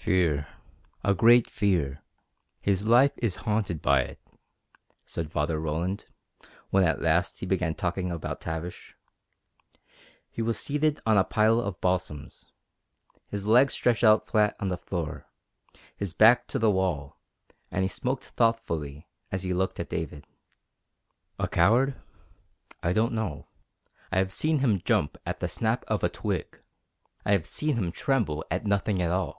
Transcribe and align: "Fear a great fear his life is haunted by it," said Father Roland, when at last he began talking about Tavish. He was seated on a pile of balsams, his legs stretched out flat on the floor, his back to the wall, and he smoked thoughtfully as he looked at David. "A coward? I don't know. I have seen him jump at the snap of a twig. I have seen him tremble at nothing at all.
"Fear 0.00 0.48
a 1.04 1.12
great 1.14 1.50
fear 1.50 2.02
his 2.62 2.86
life 2.86 3.12
is 3.18 3.36
haunted 3.44 3.82
by 3.82 4.00
it," 4.00 4.18
said 5.04 5.30
Father 5.30 5.60
Roland, 5.60 6.06
when 6.70 6.84
at 6.84 7.02
last 7.02 7.40
he 7.40 7.46
began 7.46 7.74
talking 7.74 8.10
about 8.10 8.40
Tavish. 8.40 8.96
He 10.30 10.40
was 10.40 10.58
seated 10.58 11.00
on 11.04 11.18
a 11.18 11.22
pile 11.22 11.60
of 11.60 11.82
balsams, 11.82 12.46
his 13.28 13.46
legs 13.46 13.74
stretched 13.74 14.02
out 14.02 14.26
flat 14.26 14.56
on 14.58 14.68
the 14.68 14.78
floor, 14.78 15.26
his 15.94 16.14
back 16.14 16.46
to 16.48 16.58
the 16.58 16.70
wall, 16.70 17.18
and 17.70 17.82
he 17.82 17.88
smoked 17.88 18.24
thoughtfully 18.24 19.06
as 19.30 19.42
he 19.42 19.52
looked 19.52 19.78
at 19.78 19.90
David. 19.90 20.26
"A 21.38 21.46
coward? 21.46 21.94
I 22.82 22.94
don't 22.94 23.12
know. 23.12 23.48
I 24.10 24.16
have 24.16 24.32
seen 24.32 24.60
him 24.60 24.80
jump 24.82 25.18
at 25.26 25.40
the 25.40 25.48
snap 25.48 25.84
of 25.88 26.02
a 26.02 26.08
twig. 26.08 26.58
I 27.26 27.32
have 27.32 27.46
seen 27.46 27.76
him 27.76 27.92
tremble 27.92 28.44
at 28.50 28.64
nothing 28.64 29.02
at 29.02 29.10
all. 29.10 29.38